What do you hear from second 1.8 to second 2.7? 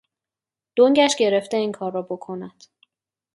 را بکند.